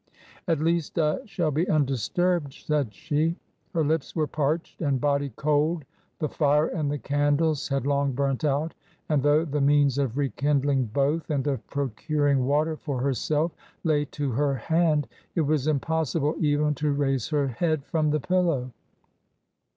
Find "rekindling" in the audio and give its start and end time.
10.17-10.85